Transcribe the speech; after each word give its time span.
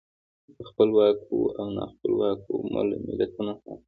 د 0.55 0.57
خپلواکو 0.69 1.37
او 1.59 1.65
نا 1.75 1.83
خپلواکو 1.93 2.51
ملتونو 3.07 3.51
حال. 3.61 3.77